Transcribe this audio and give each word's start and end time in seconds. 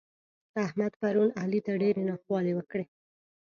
احمد 0.63 0.91
پرون 1.01 1.29
علي 1.41 1.59
ته 1.65 1.71
ډېرې 1.81 2.03
ناخوالې 2.09 2.53
وکړې. 2.55 2.85